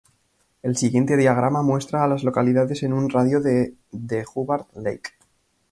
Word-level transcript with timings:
El 0.63 0.75
siguiente 0.77 1.15
diagrama 1.15 1.61
muestra 1.61 2.03
a 2.03 2.07
las 2.07 2.23
localidades 2.23 2.81
en 2.81 2.91
un 2.91 3.07
radio 3.11 3.39
de 3.39 3.75
de 3.91 4.25
Hubbard 4.33 4.65
Lake. 4.73 5.11